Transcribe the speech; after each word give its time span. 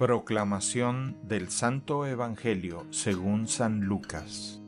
Proclamación 0.00 1.18
del 1.28 1.50
Santo 1.50 2.06
Evangelio 2.06 2.86
según 2.90 3.46
San 3.46 3.82
Lucas 3.82 4.58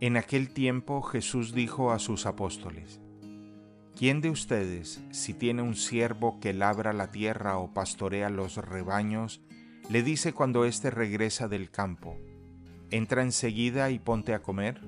En 0.00 0.16
aquel 0.16 0.48
tiempo 0.48 1.00
Jesús 1.00 1.54
dijo 1.54 1.92
a 1.92 2.00
sus 2.00 2.26
apóstoles, 2.26 3.00
¿Quién 3.96 4.20
de 4.20 4.30
ustedes, 4.30 5.00
si 5.12 5.32
tiene 5.32 5.62
un 5.62 5.76
siervo 5.76 6.40
que 6.40 6.52
labra 6.52 6.92
la 6.92 7.12
tierra 7.12 7.56
o 7.58 7.72
pastorea 7.72 8.28
los 8.28 8.56
rebaños, 8.56 9.42
le 9.88 10.02
dice 10.02 10.32
cuando 10.32 10.64
éste 10.64 10.90
regresa 10.90 11.46
del 11.46 11.70
campo, 11.70 12.18
entra 12.90 13.22
enseguida 13.22 13.90
y 13.90 14.00
ponte 14.00 14.34
a 14.34 14.42
comer? 14.42 14.80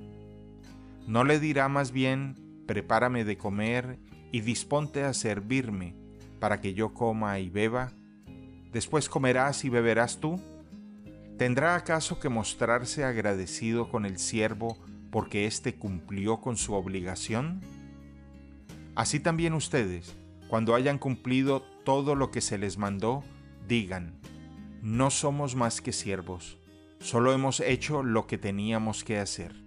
¿No 1.07 1.23
le 1.23 1.39
dirá 1.39 1.69
más 1.69 1.93
bien, 1.93 2.35
prepárame 2.67 3.23
de 3.23 3.37
comer 3.37 3.99
y 4.31 4.41
disponte 4.41 5.03
a 5.03 5.13
servirme, 5.13 5.95
para 6.39 6.61
que 6.61 6.73
yo 6.73 6.93
coma 6.93 7.39
y 7.39 7.49
beba? 7.49 7.91
¿Después 8.71 9.09
comerás 9.09 9.65
y 9.65 9.69
beberás 9.69 10.19
tú? 10.19 10.39
¿Tendrá 11.37 11.75
acaso 11.75 12.19
que 12.19 12.29
mostrarse 12.29 13.03
agradecido 13.03 13.89
con 13.89 14.05
el 14.05 14.17
siervo 14.17 14.77
porque 15.11 15.45
éste 15.45 15.75
cumplió 15.75 16.41
con 16.41 16.57
su 16.57 16.73
obligación? 16.73 17.61
Así 18.95 19.19
también 19.19 19.53
ustedes, 19.53 20.15
cuando 20.47 20.73
hayan 20.73 20.97
cumplido 20.97 21.61
todo 21.83 22.15
lo 22.15 22.31
que 22.31 22.41
se 22.41 22.57
les 22.57 22.77
mandó, 22.77 23.23
digan, 23.67 24.19
no 24.81 25.11
somos 25.11 25.55
más 25.55 25.81
que 25.81 25.93
siervos, 25.93 26.57
solo 26.99 27.33
hemos 27.33 27.59
hecho 27.59 28.03
lo 28.03 28.25
que 28.25 28.37
teníamos 28.37 29.03
que 29.03 29.19
hacer. 29.19 29.66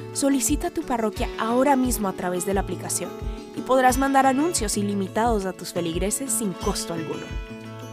solicita 0.13 0.69
tu 0.69 0.81
parroquia 0.81 1.29
ahora 1.39 1.75
mismo 1.75 2.07
a 2.07 2.13
través 2.13 2.45
de 2.45 2.53
la 2.53 2.61
aplicación 2.61 3.09
y 3.55 3.61
podrás 3.61 3.97
mandar 3.97 4.25
anuncios 4.25 4.77
ilimitados 4.77 5.45
a 5.45 5.53
tus 5.53 5.73
feligreses 5.73 6.31
sin 6.31 6.53
costo 6.53 6.93
alguno. 6.93 7.25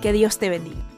Que 0.02 0.12
Dios 0.12 0.38
te 0.38 0.48
bendiga. 0.48 0.97